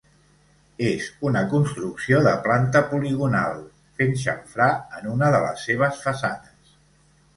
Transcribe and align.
És 0.91 1.09
una 1.31 1.43
construcció 1.51 2.21
de 2.27 2.33
planta 2.47 2.81
poligonal, 2.93 3.61
fent 4.01 4.17
xamfrà 4.23 4.71
en 5.01 5.13
una 5.17 5.31
de 5.37 5.43
les 5.49 5.67
seves 5.69 6.01
façanes. 6.07 6.77